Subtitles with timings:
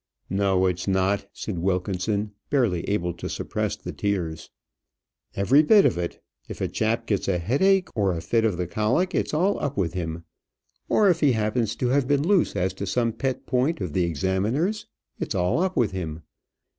[0.31, 4.49] "No, it's not," said Wilkinson, barely able to suppress the tears.
[5.35, 6.19] "Every bit of it.
[6.49, 9.77] If a chap gets a headache, or a fit of the colic, it's all up
[9.77, 10.23] with him.
[10.89, 14.05] Or if he happens to have been loose as to some pet point of the
[14.05, 14.87] examiners,
[15.19, 16.23] it's all up with him.